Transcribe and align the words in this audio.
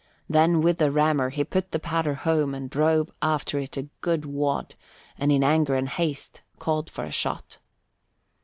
Then 0.27 0.61
with 0.61 0.79
the 0.79 0.89
rammer 0.89 1.29
he 1.29 1.43
put 1.43 1.69
the 1.69 1.77
powder 1.77 2.15
home 2.15 2.55
and 2.55 2.71
drove 2.71 3.11
after 3.21 3.59
it 3.59 3.77
a 3.77 3.87
good 4.01 4.25
wad 4.25 4.73
and 5.15 5.31
in 5.31 5.43
anger 5.43 5.75
and 5.75 5.87
haste 5.89 6.41
called 6.57 6.89
for 6.89 7.03
a 7.03 7.11
shot. 7.11 7.59